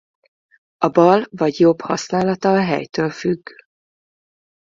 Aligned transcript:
A 0.77 0.87
bal 0.89 1.25
vagy 1.29 1.59
jobb 1.59 1.81
használata 1.81 2.49
a 2.53 2.61
helytől 2.61 3.09
függ. 3.09 3.45